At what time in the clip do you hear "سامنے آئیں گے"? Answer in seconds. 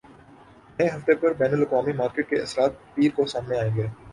3.33-3.87